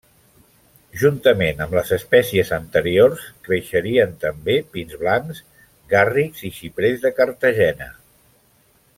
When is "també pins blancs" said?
4.23-5.43